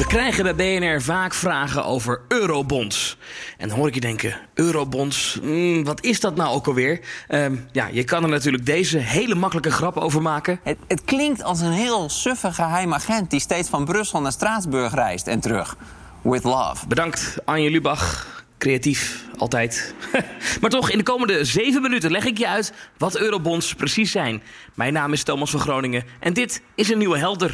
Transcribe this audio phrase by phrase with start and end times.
[0.00, 3.16] We krijgen bij BNR vaak vragen over eurobonds.
[3.58, 7.00] En dan hoor ik je denken, eurobonds, mm, wat is dat nou ook alweer?
[7.28, 10.60] Ehm, ja, je kan er natuurlijk deze hele makkelijke grap over maken.
[10.62, 14.94] Het, het klinkt als een heel suffe geheim agent die steeds van Brussel naar Straatsburg
[14.94, 15.76] reist en terug.
[16.22, 16.86] With love.
[16.86, 18.26] Bedankt, Anje Lubach.
[18.58, 19.94] Creatief, altijd.
[20.60, 24.42] maar toch, in de komende zeven minuten leg ik je uit wat eurobonds precies zijn.
[24.74, 27.50] Mijn naam is Thomas van Groningen en dit is een nieuwe helder.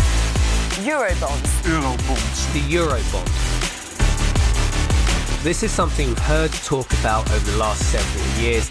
[0.84, 1.48] Eurobonds.
[1.62, 2.52] Eurobonds.
[2.52, 3.27] The Eurobond.
[5.42, 8.68] This is something we've heard talk about over the last several years.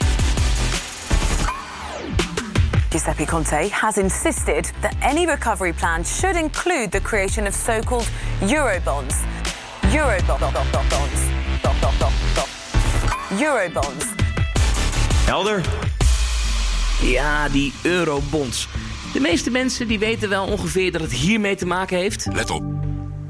[2.91, 8.07] Giuseppe Conte has insisted that any recovery plan should include the creation of so-called
[8.41, 9.25] Eurobonds.
[9.89, 11.25] Eurobonds.
[13.39, 14.05] Eurobonds.
[15.25, 15.63] Helder.
[17.01, 18.67] Ja, die eurobonds.
[19.15, 22.27] De meeste mensen die weten wel ongeveer dat het hiermee te maken heeft.
[22.33, 22.63] Let op.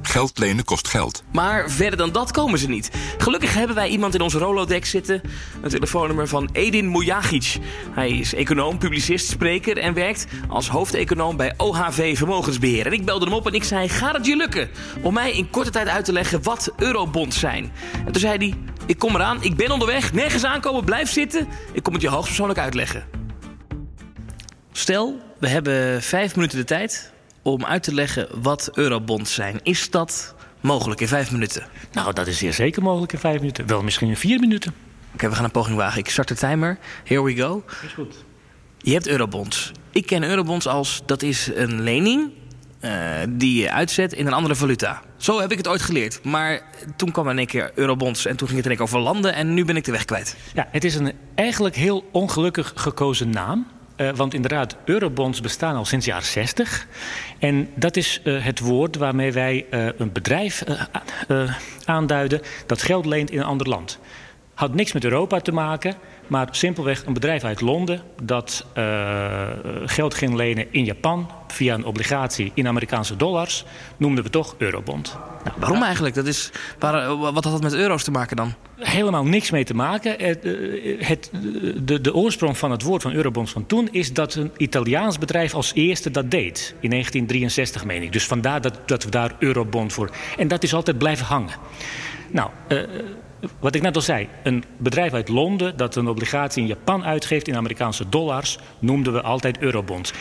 [0.02, 1.23] Geld lenen kost geld.
[1.31, 2.91] Maar verder dan dat komen ze niet.
[3.17, 5.22] Gelukkig hebben wij iemand in onze Rolodex zitten.
[5.61, 7.58] Een telefoonnummer van Edin Mujagic.
[7.92, 12.86] Hij is econoom, publicist, spreker en werkt als hoofdeconoom bij OHV Vermogensbeheer.
[12.86, 14.70] En ik belde hem op en ik zei: Gaat het je lukken
[15.02, 17.72] om mij in korte tijd uit te leggen wat eurobonds zijn?
[18.05, 18.53] En toen zei hij:
[18.86, 21.47] Ik kom eraan, ik ben onderweg, nergens aankomen, blijf zitten.
[21.73, 23.14] Ik kom het je hoogstpersoonlijk uitleggen.
[24.78, 29.59] Stel, we hebben vijf minuten de tijd om uit te leggen wat eurobonds zijn.
[29.64, 31.67] Is dat mogelijk in vijf minuten?
[31.92, 33.67] Nou, dat is zeer zeker mogelijk in vijf minuten.
[33.67, 34.73] Wel misschien in vier minuten.
[35.14, 36.00] Oké, we gaan een poging wagen.
[36.00, 36.78] Ik start de timer.
[37.04, 37.64] Here we go.
[37.86, 38.23] Is goed.
[38.78, 39.72] Je hebt eurobonds.
[39.92, 42.32] Ik ken eurobonds als dat is een lening
[42.80, 42.92] eh,
[43.30, 45.02] die je uitzet in een andere valuta.
[45.17, 46.23] Zo heb ik het ooit geleerd.
[46.23, 46.62] Maar
[46.95, 49.08] toen kwam er in één keer eurobonds en toen ging het in één keer over
[49.08, 50.36] landen en nu ben ik de weg kwijt.
[50.54, 53.73] Ja, het is een eigenlijk heel ongelukkig gekozen naam.
[53.98, 56.88] Uh, want inderdaad, eurobonds bestaan al sinds jaren 60.
[57.40, 60.64] En dat is uh, het woord waarmee wij uh, een bedrijf
[61.86, 64.00] aanduiden dat geld leent in een ander land.
[64.54, 65.96] Had niks met Europa te maken,
[66.28, 68.66] maar simpelweg een bedrijf uit Londen dat
[69.86, 73.66] geld ging lenen in Japan via een obligatie in Amerikaanse dollars,
[73.98, 75.17] noemden we toch eurobond.
[75.44, 76.16] Nou, waarom eigenlijk?
[76.16, 78.54] Dat is, waar, wat had dat met euro's te maken dan?
[78.77, 80.16] Helemaal niks mee te maken.
[80.17, 80.44] Het,
[80.99, 81.32] het,
[81.83, 85.54] de, de, oorsprong van het woord van eurobonds van toen is dat een Italiaans bedrijf
[85.54, 86.76] als eerste dat deed.
[86.80, 88.14] In 1963 meen ik.
[88.14, 90.10] Dus vandaar dat, dat we daar eurobond voor.
[90.38, 91.55] En dat is altijd blijven hangen.
[92.32, 92.82] Nou, uh,
[93.60, 97.48] wat ik net al zei, een bedrijf uit Londen dat een obligatie in Japan uitgeeft
[97.48, 100.14] in Amerikaanse dollars, noemden we altijd eurobonds.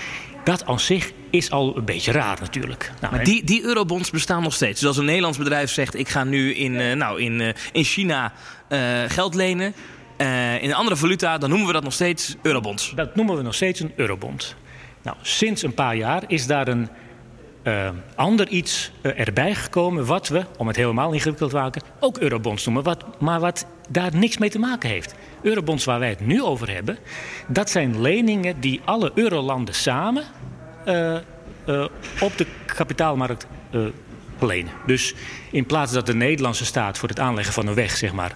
[0.44, 2.92] Dat aan zich is al een beetje raar natuurlijk.
[3.00, 4.80] Nou, maar die, die eurobonds bestaan nog steeds.
[4.80, 5.98] Dus als een Nederlands bedrijf zegt...
[5.98, 8.32] ik ga nu in, uh, nou, in, uh, in China
[8.68, 9.74] uh, geld lenen...
[10.60, 12.92] in een andere valuta, dan noemen we dat nog steeds eurobonds.
[12.94, 14.56] Dat noemen we nog steeds een eurobond.
[15.02, 16.88] Nou, sinds een paar jaar is daar een
[18.14, 20.06] ander iets erbij gekomen...
[20.06, 21.82] wat we, om het helemaal ingewikkeld te maken...
[22.00, 25.14] ook eurobonds noemen, wat, maar wat daar niks mee te maken heeft.
[25.42, 26.98] Eurobonds waar wij het nu over hebben...
[27.46, 30.24] dat zijn leningen die alle eurolanden samen...
[30.86, 31.16] Uh,
[31.66, 31.86] uh,
[32.20, 33.86] op de kapitaalmarkt uh,
[34.40, 34.72] lenen.
[34.86, 35.14] Dus
[35.50, 38.34] in plaats dat de Nederlandse staat voor het aanleggen van een weg zeg maar,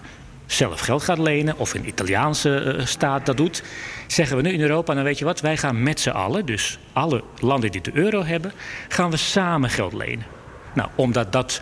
[0.51, 3.63] zelf geld gaat lenen, of een Italiaanse staat dat doet,
[4.07, 6.79] zeggen we nu in Europa: nou weet je wat, wij gaan met z'n allen, dus
[6.93, 8.51] alle landen die de euro hebben,
[8.87, 10.25] gaan we samen geld lenen.
[10.73, 11.61] Nou, omdat dat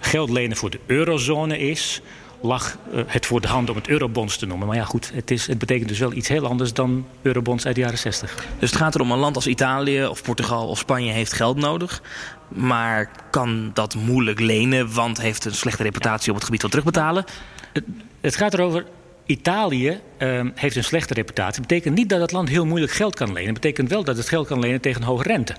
[0.00, 2.02] geld lenen voor de eurozone is,
[2.42, 4.66] lag uh, het voor de hand om het eurobonds te noemen.
[4.66, 7.74] Maar ja, goed, het, is, het betekent dus wel iets heel anders dan eurobonds uit
[7.74, 8.46] de jaren 60.
[8.58, 12.02] Dus het gaat erom, een land als Italië of Portugal of Spanje heeft geld nodig.
[12.48, 17.24] Maar kan dat moeilijk lenen, want heeft een slechte reputatie op het gebied van terugbetalen?
[17.72, 17.84] Het,
[18.20, 18.84] het gaat erover,
[19.26, 21.60] Italië uh, heeft een slechte reputatie.
[21.60, 23.52] Dat betekent niet dat het land heel moeilijk geld kan lenen.
[23.52, 25.54] Het betekent wel dat het geld kan lenen tegen hoge rente.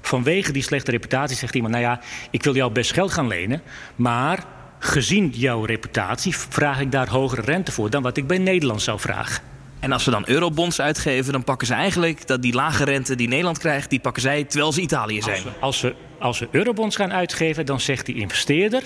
[0.00, 3.62] Vanwege die slechte reputatie zegt iemand, nou ja, ik wil jou best geld gaan lenen,
[3.96, 4.44] maar
[4.78, 9.00] gezien jouw reputatie vraag ik daar hogere rente voor dan wat ik bij Nederland zou
[9.00, 9.42] vragen.
[9.80, 13.28] En als ze dan eurobonds uitgeven, dan pakken ze eigenlijk dat die lage rente die
[13.28, 15.42] Nederland krijgt, die pakken zij terwijl ze Italië zijn.
[15.42, 18.82] Als we, als we, als we eurobonds gaan uitgeven, dan zegt die investeerder: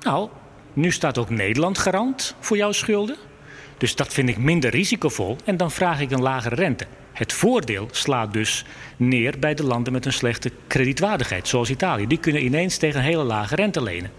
[0.00, 0.28] Nou,
[0.72, 3.16] nu staat ook Nederland garant voor jouw schulden.
[3.78, 6.86] Dus dat vind ik minder risicovol en dan vraag ik een lagere rente.
[7.12, 8.64] Het voordeel slaat dus
[8.96, 12.06] neer bij de landen met een slechte kredietwaardigheid, zoals Italië.
[12.06, 14.10] Die kunnen ineens tegen een hele lage rente lenen.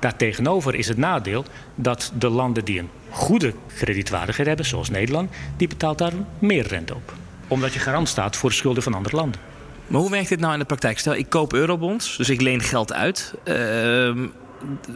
[0.00, 1.44] Daartegenover is het nadeel
[1.74, 6.94] dat de landen die een goede kredietwaardigheid hebben, zoals Nederland, die betaalt daar meer rente
[6.94, 7.12] op.
[7.48, 9.40] Omdat je garant staat voor de schulden van andere landen.
[9.86, 10.98] Maar hoe werkt dit nou in de praktijk?
[10.98, 13.34] Stel, ik koop eurobonds, dus ik leen geld uit.
[13.44, 14.26] Uh,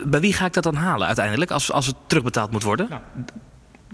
[0.05, 2.87] bij wie ga ik dat dan halen uiteindelijk, als, als het terugbetaald moet worden?
[2.91, 3.03] Nou,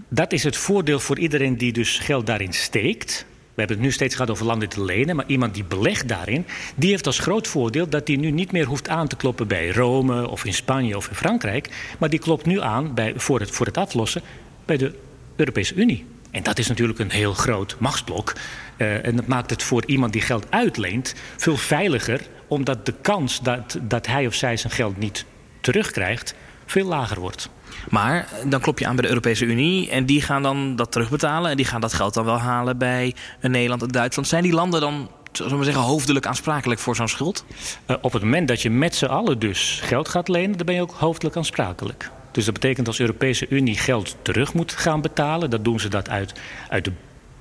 [0.09, 3.25] dat is het voordeel voor iedereen die dus geld daarin steekt.
[3.53, 6.45] We hebben het nu steeds gehad over landen te lenen, maar iemand die belegt daarin,
[6.75, 9.71] die heeft als groot voordeel dat hij nu niet meer hoeft aan te kloppen bij
[9.71, 13.51] Rome of in Spanje of in Frankrijk, maar die klopt nu aan bij, voor, het,
[13.51, 14.21] voor het aflossen
[14.65, 14.95] bij de
[15.35, 16.05] Europese Unie.
[16.31, 18.33] En dat is natuurlijk een heel groot machtsblok.
[18.77, 23.39] Uh, en dat maakt het voor iemand die geld uitleent veel veiliger, omdat de kans
[23.41, 25.25] dat, dat hij of zij zijn geld niet
[25.61, 26.35] terugkrijgt
[26.65, 27.49] veel lager wordt.
[27.89, 31.51] Maar dan klop je aan bij de Europese Unie en die gaan dan dat terugbetalen
[31.51, 34.27] en die gaan dat geld dan wel halen bij Nederland en Duitsland.
[34.27, 37.45] Zijn die landen dan zullen we zeggen, hoofdelijk aansprakelijk voor zo'n schuld?
[37.87, 40.75] Uh, op het moment dat je met z'n allen dus geld gaat lenen, dan ben
[40.75, 42.09] je ook hoofdelijk aansprakelijk.
[42.31, 45.87] Dus dat betekent als de Europese Unie geld terug moet gaan betalen, dan doen ze
[45.87, 46.33] dat uit,
[46.69, 46.91] uit de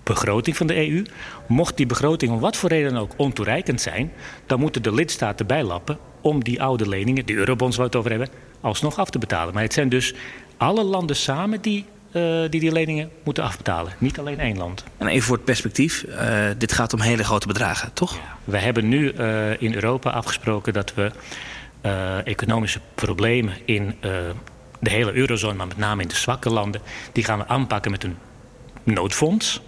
[0.03, 1.05] begroting van de EU.
[1.47, 4.13] Mocht die begroting om wat voor reden ook ontoereikend zijn,
[4.47, 8.19] dan moeten de lidstaten bijlappen om die oude leningen, die eurobonds waar we het over
[8.19, 9.55] hebben, alsnog af te betalen.
[9.55, 10.15] Maar het zijn dus
[10.57, 13.93] alle landen samen die uh, die die leningen moeten afbetalen.
[13.99, 14.85] Niet alleen één land.
[14.97, 16.05] En even voor het perspectief.
[16.09, 18.15] Uh, dit gaat om hele grote bedragen, toch?
[18.15, 18.37] Ja.
[18.45, 21.11] We hebben nu uh, in Europa afgesproken dat we
[22.25, 23.95] economische problemen in
[24.81, 26.81] de hele eurozone, maar met name in de zwakke landen,
[27.13, 28.17] die gaan we aanpakken met een
[28.83, 29.61] noodfonds.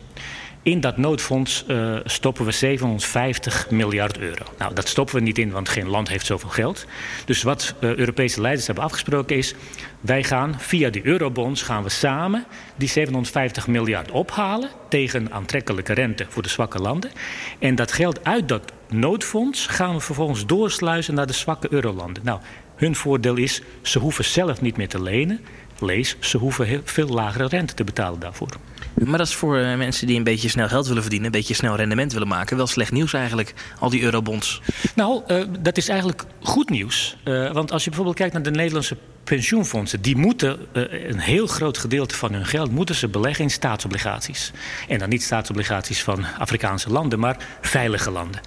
[0.62, 4.44] In dat noodfonds uh, stoppen we 750 miljard euro.
[4.59, 6.87] Nou, dat stoppen we niet in, want geen land heeft zoveel geld.
[7.25, 9.55] Dus wat uh, Europese leiders hebben afgesproken is...
[10.00, 12.44] wij gaan via die eurobonds gaan we samen
[12.76, 14.70] die 750 miljard ophalen...
[14.88, 17.11] tegen aantrekkelijke rente voor de zwakke landen.
[17.59, 22.23] En dat geld uit dat noodfonds gaan we vervolgens doorsluizen naar de zwakke eurolanden.
[22.25, 22.41] Nou,
[22.82, 25.40] hun voordeel is, ze hoeven zelf niet meer te lenen.
[25.79, 28.49] Lees, ze hoeven heel, veel lagere rente te betalen daarvoor.
[28.94, 31.55] Maar dat is voor uh, mensen die een beetje snel geld willen verdienen, een beetje
[31.55, 34.62] snel rendement willen maken, wel slecht nieuws eigenlijk, al die eurobonds.
[34.94, 37.17] Nou, uh, dat is eigenlijk goed nieuws.
[37.25, 40.58] Uh, want als je bijvoorbeeld kijkt naar de Nederlandse pensioenfondsen, die moeten
[41.08, 44.52] een heel groot gedeelte van hun geld moeten ze beleggen in staatsobligaties.
[44.88, 48.40] En dan niet staatsobligaties van Afrikaanse landen, maar veilige landen.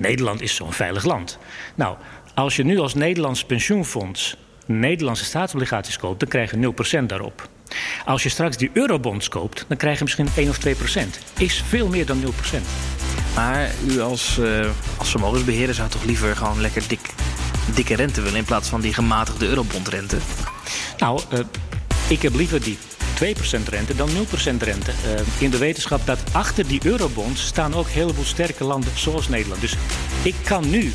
[0.00, 1.38] Nederland is zo'n veilig land.
[1.74, 1.96] Nou,
[2.40, 6.72] als je nu als Nederlands pensioenfonds Nederlandse staatsobligaties koopt, dan krijg je
[7.02, 7.48] 0% daarop.
[8.04, 11.20] Als je straks die eurobonds koopt, dan krijg je misschien 1 of 2 procent.
[11.38, 12.66] Is veel meer dan 0 procent.
[13.34, 14.66] Maar u als, uh,
[14.98, 17.10] als vermogensbeheerder zou toch liever gewoon lekker dik,
[17.74, 18.38] dikke rente willen...
[18.38, 20.16] in plaats van die gematigde eurobondrente?
[20.98, 21.38] Nou, uh,
[22.08, 22.78] ik heb liever die
[23.24, 24.12] 2% rente dan 0%
[24.42, 24.90] rente.
[24.90, 29.28] Uh, in de wetenschap dat achter die eurobonds staan ook heel veel sterke landen zoals
[29.28, 29.60] Nederland.
[29.60, 29.76] Dus
[30.22, 30.92] ik kan nu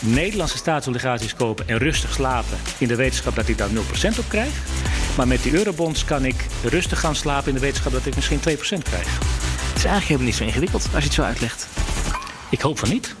[0.00, 2.58] Nederlandse staatsobligaties kopen en rustig slapen...
[2.78, 4.52] in de wetenschap dat ik daar 0% op krijg.
[5.16, 8.38] Maar met die eurobonds kan ik rustig gaan slapen in de wetenschap dat ik misschien
[8.38, 8.42] 2%
[8.82, 9.18] krijg.
[9.68, 11.68] Het is eigenlijk helemaal niet zo ingewikkeld als je het zo uitlegt.
[12.50, 13.14] Ik hoop van niet.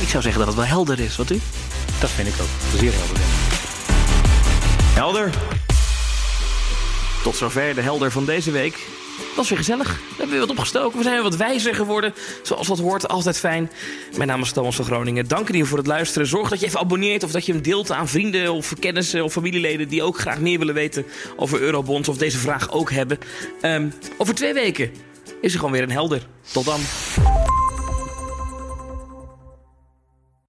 [0.00, 1.40] Ik zou zeggen dat het wel helder is, wat u?
[2.00, 2.78] Dat vind ik ook.
[2.78, 3.22] Zeer helder.
[4.94, 5.30] Helder.
[7.22, 8.86] Tot zover de helder van deze week.
[9.40, 9.88] Was weer gezellig.
[9.88, 10.96] We hebben weer wat opgestoken.
[10.96, 12.14] We zijn weer wat wijzer geworden.
[12.42, 13.70] Zoals dat hoort, altijd fijn.
[14.16, 15.28] Mijn naam is Thomas van Groningen.
[15.28, 16.26] Dank jullie voor het luisteren.
[16.26, 19.32] Zorg dat je even abonneert of dat je hem deelt aan vrienden of kennissen of
[19.32, 21.06] familieleden die ook graag meer willen weten
[21.36, 23.18] over eurobonds of deze vraag ook hebben.
[23.62, 24.90] Um, over twee weken
[25.40, 26.26] is er gewoon weer een helder.
[26.52, 26.80] Tot dan.